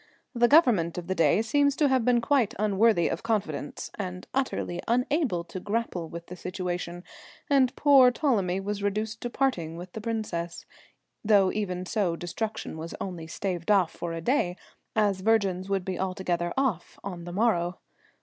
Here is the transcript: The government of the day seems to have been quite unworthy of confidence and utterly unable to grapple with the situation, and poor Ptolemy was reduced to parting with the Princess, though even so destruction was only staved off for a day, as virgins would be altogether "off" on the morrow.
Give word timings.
The 0.33 0.47
government 0.47 0.97
of 0.97 1.05
the 1.05 1.13
day 1.13 1.43
seems 1.43 1.75
to 1.75 1.87
have 1.87 2.03
been 2.03 2.21
quite 2.21 2.55
unworthy 2.57 3.07
of 3.07 3.21
confidence 3.21 3.91
and 3.99 4.25
utterly 4.33 4.81
unable 4.87 5.43
to 5.43 5.59
grapple 5.59 6.09
with 6.09 6.25
the 6.25 6.35
situation, 6.35 7.03
and 7.51 7.75
poor 7.75 8.09
Ptolemy 8.09 8.59
was 8.61 8.81
reduced 8.81 9.21
to 9.21 9.29
parting 9.29 9.77
with 9.77 9.93
the 9.93 10.01
Princess, 10.01 10.65
though 11.23 11.51
even 11.51 11.85
so 11.85 12.15
destruction 12.15 12.79
was 12.79 12.95
only 12.99 13.27
staved 13.27 13.69
off 13.69 13.91
for 13.91 14.11
a 14.13 14.21
day, 14.21 14.55
as 14.95 15.21
virgins 15.21 15.69
would 15.69 15.85
be 15.85 15.99
altogether 15.99 16.51
"off" 16.57 16.97
on 17.03 17.25
the 17.25 17.31
morrow. 17.31 17.77